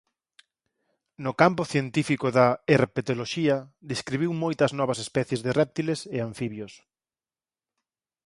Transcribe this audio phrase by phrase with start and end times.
[1.23, 3.57] No campo científico da herpetoloxía
[3.91, 6.73] describiu moitas novas especies de réptiles e anfibios.